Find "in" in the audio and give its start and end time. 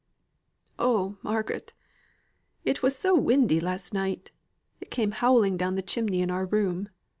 6.23-6.31